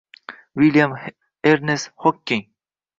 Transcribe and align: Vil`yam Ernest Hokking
Vil`yam 0.61 0.97
Ernest 1.53 1.89
Hokking 2.07 2.47